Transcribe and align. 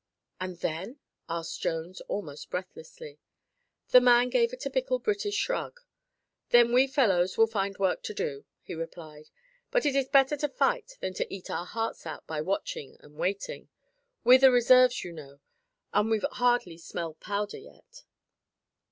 "And 0.39 0.57
then?" 0.61 0.97
asked 1.29 1.61
Jones, 1.61 2.01
almost 2.07 2.49
breathlessly. 2.49 3.19
The 3.89 4.01
man 4.01 4.31
gave 4.31 4.51
a 4.51 4.57
typical 4.57 4.97
British 4.97 5.35
shrug. 5.35 5.79
"Then 6.49 6.73
we 6.73 6.87
fellows 6.87 7.37
will 7.37 7.45
find 7.45 7.77
work 7.77 8.01
to 8.05 8.15
do," 8.15 8.45
he 8.63 8.73
replied. 8.73 9.29
"But 9.69 9.85
it 9.85 9.95
is 9.95 10.09
better 10.09 10.35
to 10.37 10.49
fight 10.49 10.93
than 11.01 11.13
to 11.13 11.31
eat 11.31 11.51
our 11.51 11.67
hearts 11.67 12.07
out 12.07 12.25
by 12.25 12.41
watching 12.41 12.97
and 13.01 13.13
waiting. 13.15 13.69
We're 14.23 14.39
the 14.39 14.49
reserves, 14.49 15.03
you 15.03 15.13
know, 15.13 15.39
and 15.93 16.09
we've 16.09 16.25
hardly 16.31 16.79
smelled 16.79 17.19
powder 17.19 17.59
yet." 17.59 18.03